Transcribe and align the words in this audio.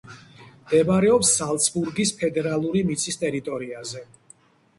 მდებარეობს 0.61 1.33
ზალცბურგის 1.41 2.15
ფედერალური 2.23 2.83
მიწის 2.89 3.21
ტერიტორიაზე. 3.27 4.05